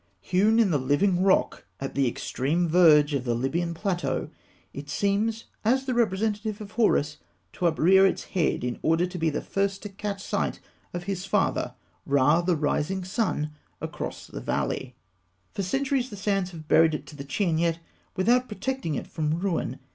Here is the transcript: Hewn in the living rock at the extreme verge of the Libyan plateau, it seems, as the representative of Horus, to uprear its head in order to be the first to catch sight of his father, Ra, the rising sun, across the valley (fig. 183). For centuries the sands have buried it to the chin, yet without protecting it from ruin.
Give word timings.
Hewn 0.19 0.57
in 0.59 0.71
the 0.71 0.79
living 0.79 1.21
rock 1.21 1.67
at 1.79 1.93
the 1.93 2.07
extreme 2.07 2.67
verge 2.67 3.13
of 3.13 3.23
the 3.23 3.35
Libyan 3.35 3.75
plateau, 3.75 4.31
it 4.73 4.89
seems, 4.89 5.43
as 5.63 5.85
the 5.85 5.93
representative 5.93 6.59
of 6.59 6.71
Horus, 6.71 7.17
to 7.53 7.67
uprear 7.67 8.03
its 8.07 8.23
head 8.23 8.63
in 8.63 8.79
order 8.81 9.05
to 9.05 9.17
be 9.19 9.29
the 9.29 9.43
first 9.43 9.83
to 9.83 9.89
catch 9.89 10.23
sight 10.23 10.59
of 10.91 11.03
his 11.03 11.27
father, 11.27 11.75
Ra, 12.07 12.41
the 12.41 12.55
rising 12.55 13.03
sun, 13.05 13.51
across 13.79 14.25
the 14.25 14.41
valley 14.41 14.95
(fig. 15.53 15.61
183). 15.63 15.63
For 15.63 15.77
centuries 15.77 16.09
the 16.09 16.17
sands 16.17 16.49
have 16.49 16.67
buried 16.67 16.95
it 16.95 17.05
to 17.05 17.15
the 17.15 17.23
chin, 17.23 17.59
yet 17.59 17.77
without 18.15 18.47
protecting 18.47 18.95
it 18.95 19.05
from 19.05 19.37
ruin. 19.39 19.77